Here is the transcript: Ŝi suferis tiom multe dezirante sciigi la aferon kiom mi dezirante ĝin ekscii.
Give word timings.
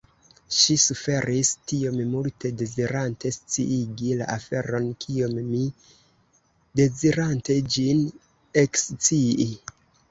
Ŝi 0.59 0.75
suferis 0.83 1.51
tiom 1.71 1.99
multe 2.13 2.51
dezirante 2.63 3.33
sciigi 3.37 4.17
la 4.23 4.31
aferon 4.37 4.91
kiom 5.05 5.39
mi 5.53 5.63
dezirante 6.83 7.61
ĝin 7.77 8.05
ekscii. 8.67 9.51